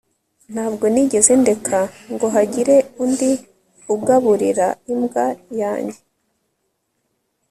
ntabwo 0.53 0.85
nigeze 0.93 1.31
ndeka 1.41 1.79
ngo 2.13 2.27
hagire 2.35 2.75
undi 3.03 3.31
ugaburira 3.93 4.67
imbwa 4.93 5.25
yanjye 5.59 5.99